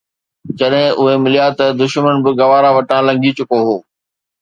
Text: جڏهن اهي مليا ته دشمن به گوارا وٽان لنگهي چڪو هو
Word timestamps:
جڏهن 0.59 0.95
اهي 1.01 1.15
مليا 1.25 1.47
ته 1.59 1.65
دشمن 1.81 2.15
به 2.23 2.31
گوارا 2.39 2.69
وٽان 2.77 3.01
لنگهي 3.07 3.31
چڪو 3.37 3.59
هو 3.67 3.77